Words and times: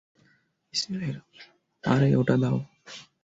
আরে 1.83 2.09
ওটা 2.15 2.35
দাও। 2.41 2.57